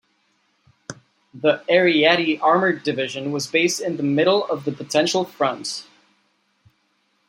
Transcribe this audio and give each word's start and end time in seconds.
The 1.31 1.63
"Ariete" 1.69 2.41
Armored 2.41 2.81
Division 2.81 3.31
was 3.31 3.45
based 3.45 3.79
in 3.79 3.97
the 3.97 4.01
middle 4.01 4.47
of 4.47 4.65
the 4.65 4.71
potential 4.71 5.25
front. 5.25 5.85